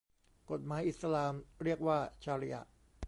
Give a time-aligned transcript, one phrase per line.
[0.51, 2.69] กฎหมายอิสลามเรียกว่าชาริอะฮ์